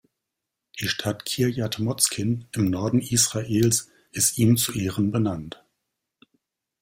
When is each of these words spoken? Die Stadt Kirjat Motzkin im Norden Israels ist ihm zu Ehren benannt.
Die 0.79 0.87
Stadt 0.87 1.25
Kirjat 1.25 1.77
Motzkin 1.77 2.45
im 2.53 2.71
Norden 2.71 3.01
Israels 3.01 3.91
ist 4.11 4.39
ihm 4.39 4.57
zu 4.57 4.73
Ehren 4.73 5.11
benannt. 5.11 5.63